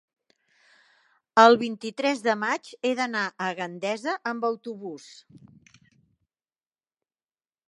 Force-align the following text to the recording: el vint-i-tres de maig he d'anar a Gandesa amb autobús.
el 1.41 1.57
vint-i-tres 1.63 2.23
de 2.29 2.35
maig 2.45 2.71
he 2.89 2.93
d'anar 3.01 3.27
a 3.29 3.51
Gandesa 3.61 4.19
amb 4.33 4.51
autobús. 4.53 5.09